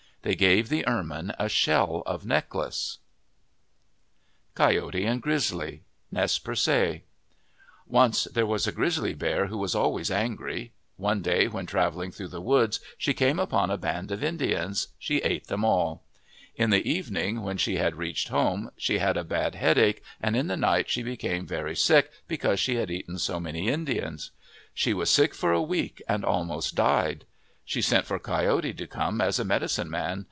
[0.23, 2.99] They gave the ermine a shell necklace.
[4.55, 7.01] MYTHS AND LEGENDS COYOTE AND GRIZZLY Nez Perc'e
[7.87, 10.73] ONCE there was a grizzly bear who was always angry.
[10.97, 14.89] One day when travelling through the woods she came upon a band of Indians.
[14.99, 16.03] She ate them all.
[16.55, 20.45] In the evening, when she had reached home, she had a bad headache and in
[20.45, 24.29] the night she became very sick because she had eaten so many Indians.
[24.75, 27.25] She was sick for a week and almost died.
[27.63, 30.19] She sent for Coyote to come as a medi cine man.